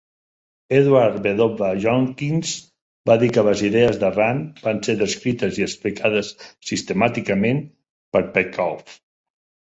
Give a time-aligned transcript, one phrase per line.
[0.75, 1.65] Edward W.
[1.81, 2.53] Younkins
[3.09, 6.31] va dir que les idees de Rand van ser "descrites i explicades
[6.71, 7.61] sistemàticament"
[8.17, 8.97] per Peikoff.